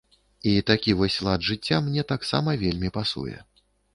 І 0.51 0.53
такі 0.69 0.95
вось 1.01 1.17
лад 1.27 1.43
жыцця 1.49 1.77
мне 1.89 2.05
таксама 2.13 2.57
вельмі 2.65 2.93
пасуе. 2.99 3.37